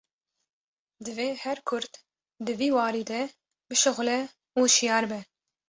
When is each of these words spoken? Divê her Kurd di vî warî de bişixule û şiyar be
Divê 1.07 1.27
her 1.43 1.59
Kurd 1.67 1.93
di 2.45 2.53
vî 2.59 2.69
warî 2.77 3.03
de 3.11 3.21
bişixule 3.69 4.19
û 4.59 4.61
şiyar 4.75 5.03
be 5.11 5.19